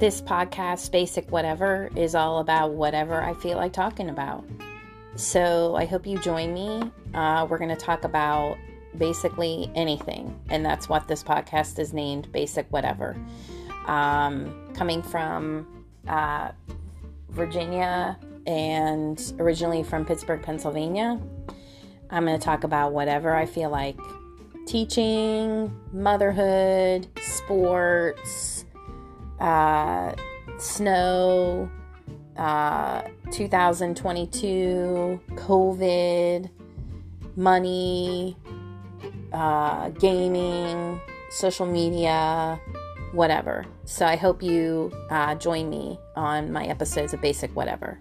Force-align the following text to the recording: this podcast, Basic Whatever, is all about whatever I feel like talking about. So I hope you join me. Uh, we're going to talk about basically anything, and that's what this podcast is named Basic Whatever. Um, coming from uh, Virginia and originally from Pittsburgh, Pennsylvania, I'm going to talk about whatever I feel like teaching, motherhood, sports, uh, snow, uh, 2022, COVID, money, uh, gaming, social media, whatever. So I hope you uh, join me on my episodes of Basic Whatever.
this 0.00 0.22
podcast, 0.22 0.90
Basic 0.90 1.30
Whatever, 1.30 1.90
is 1.94 2.14
all 2.14 2.40
about 2.40 2.72
whatever 2.72 3.22
I 3.22 3.34
feel 3.34 3.58
like 3.58 3.74
talking 3.74 4.08
about. 4.08 4.44
So 5.14 5.76
I 5.76 5.84
hope 5.84 6.06
you 6.06 6.18
join 6.18 6.54
me. 6.54 6.90
Uh, 7.12 7.46
we're 7.48 7.58
going 7.58 7.68
to 7.68 7.76
talk 7.76 8.04
about 8.04 8.56
basically 8.96 9.70
anything, 9.74 10.40
and 10.48 10.64
that's 10.64 10.88
what 10.88 11.06
this 11.06 11.22
podcast 11.22 11.78
is 11.78 11.92
named 11.92 12.32
Basic 12.32 12.66
Whatever. 12.72 13.14
Um, 13.86 14.72
coming 14.74 15.02
from 15.02 15.84
uh, 16.08 16.52
Virginia 17.28 18.18
and 18.46 19.34
originally 19.38 19.82
from 19.82 20.06
Pittsburgh, 20.06 20.42
Pennsylvania, 20.42 21.20
I'm 22.08 22.24
going 22.24 22.38
to 22.38 22.44
talk 22.44 22.64
about 22.64 22.92
whatever 22.92 23.34
I 23.34 23.44
feel 23.44 23.68
like 23.68 23.98
teaching, 24.66 25.78
motherhood, 25.92 27.06
sports, 27.20 28.49
uh, 29.40 30.14
snow, 30.58 31.70
uh, 32.36 33.02
2022, 33.32 35.20
COVID, 35.34 36.50
money, 37.36 38.36
uh, 39.32 39.88
gaming, 39.90 41.00
social 41.30 41.66
media, 41.66 42.60
whatever. 43.12 43.64
So 43.84 44.06
I 44.06 44.16
hope 44.16 44.42
you 44.42 44.92
uh, 45.10 45.34
join 45.36 45.68
me 45.70 45.98
on 46.16 46.52
my 46.52 46.66
episodes 46.66 47.14
of 47.14 47.20
Basic 47.20 47.54
Whatever. 47.56 47.98